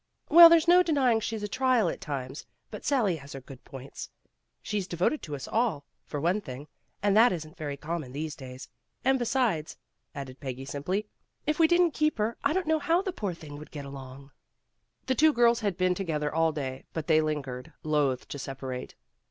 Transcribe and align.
"Well, 0.29 0.49
there's 0.49 0.67
no 0.67 0.81
denying 0.81 1.19
she's 1.19 1.43
a 1.43 1.47
trial 1.47 1.87
at 1.87 2.01
times, 2.01 2.47
but 2.71 2.83
Sally 2.83 3.17
has 3.17 3.33
her 3.33 3.39
good 3.39 3.63
points. 3.63 4.09
She's 4.63 4.87
devoted 4.87 5.21
to 5.21 5.35
us 5.35 5.47
all, 5.47 5.85
for 6.07 6.19
one 6.19 6.41
thing, 6.41 6.67
and 7.03 7.15
that 7.15 7.31
isn't 7.31 7.55
very 7.55 7.77
common 7.77 8.11
these 8.11 8.35
days. 8.35 8.67
And 9.05 9.19
besides, 9.19 9.77
'* 10.03 10.15
added 10.15 10.39
Peggy 10.39 10.65
simply, 10.65 11.05
"if 11.45 11.59
we 11.59 11.67
didn't 11.67 11.91
keep 11.93 12.17
her 12.17 12.35
I 12.43 12.51
don't 12.51 12.65
know 12.65 12.79
how 12.79 13.03
the 13.03 13.13
poor 13.13 13.35
thing 13.35 13.59
would 13.59 13.69
get 13.69 13.85
along." 13.85 14.31
232 15.05 15.05
PEGGY 15.05 15.05
RAYMOND'S 15.05 15.05
WAY 15.05 15.05
The 15.05 15.19
two 15.19 15.33
girls 15.35 15.59
had 15.59 15.77
been 15.77 15.93
together 15.93 16.33
all 16.33 16.51
day 16.51 16.85
but 16.93 17.05
they 17.05 17.21
lingered, 17.21 17.73
loath 17.83 18.27
to 18.29 18.39
separate. 18.39 18.95